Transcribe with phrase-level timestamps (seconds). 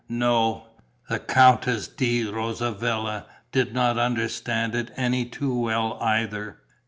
[0.09, 0.63] No,
[1.09, 6.57] the Countess di Rosavilla did not understand it any too well either.